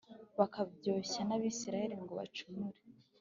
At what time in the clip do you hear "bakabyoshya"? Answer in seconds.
0.39-1.21